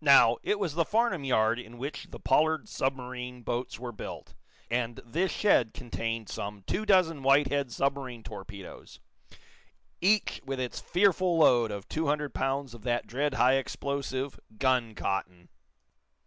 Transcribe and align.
Now, 0.00 0.38
it 0.42 0.58
was 0.58 0.72
the 0.74 0.84
Farnum 0.86 1.24
yard 1.24 1.58
in 1.58 1.76
which 1.76 2.06
the 2.10 2.18
Pollard 2.18 2.70
submarine 2.70 3.42
boats 3.42 3.78
were 3.78 3.92
built, 3.92 4.32
and 4.70 4.96
this 5.04 5.30
shed 5.30 5.74
contained 5.74 6.30
some 6.30 6.62
two 6.62 6.86
dozen 6.86 7.22
Whitehead 7.22 7.70
submarine 7.70 8.22
torpedoes, 8.22 8.98
each 10.00 10.40
with 10.46 10.58
its 10.58 10.80
fearful 10.80 11.36
load 11.36 11.70
of 11.70 11.86
two 11.86 12.06
hundred 12.06 12.32
pounds 12.32 12.72
of 12.72 12.80
that 12.84 13.06
dread 13.06 13.34
high 13.34 13.56
explosive, 13.58 14.40
guncotton. 14.56 15.50